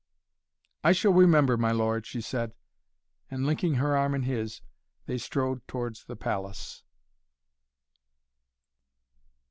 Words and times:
"I 0.83 0.93
shall 0.93 1.13
remember, 1.13 1.57
my 1.57 1.71
lord," 1.71 2.07
she 2.07 2.21
said, 2.21 2.55
and, 3.29 3.45
linking 3.45 3.75
her 3.75 3.95
arm 3.95 4.15
in 4.15 4.23
his, 4.23 4.63
they 5.05 5.19
strode 5.19 5.67
towards 5.67 6.05
the 6.05 6.15
palace. 6.15 6.81